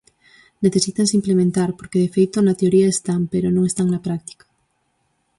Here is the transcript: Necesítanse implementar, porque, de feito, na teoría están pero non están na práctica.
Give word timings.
Necesítanse 0.65 1.17
implementar, 1.19 1.69
porque, 1.77 2.01
de 2.03 2.09
feito, 2.15 2.37
na 2.41 2.57
teoría 2.59 2.93
están 2.95 3.21
pero 3.33 3.47
non 3.55 3.65
están 3.67 3.87
na 3.91 4.03
práctica. 4.07 4.45